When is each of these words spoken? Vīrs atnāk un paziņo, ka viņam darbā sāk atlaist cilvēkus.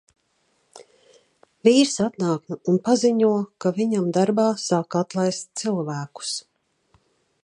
Vīrs 1.67 1.91
atnāk 2.05 2.55
un 2.73 2.79
paziņo, 2.87 3.29
ka 3.65 3.73
viņam 3.77 4.09
darbā 4.19 4.47
sāk 4.65 4.99
atlaist 5.03 5.53
cilvēkus. 5.63 6.33